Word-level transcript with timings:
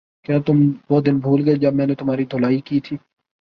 کیا 0.25 0.37
تم 0.45 0.57
وہ 0.89 1.01
دن 1.01 1.19
بھول 1.19 1.43
گئے 1.45 1.55
جب 1.55 1.73
میں 1.73 1.87
نے 1.87 1.95
تمہاری 1.95 2.25
دھلائی 2.25 2.59
کی 2.61 2.79
تھی 2.79 2.97